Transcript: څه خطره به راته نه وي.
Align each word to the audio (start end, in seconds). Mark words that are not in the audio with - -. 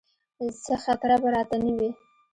څه 0.63 0.73
خطره 0.83 1.15
به 1.21 1.27
راته 1.35 1.55
نه 1.65 1.71
وي. 1.77 1.89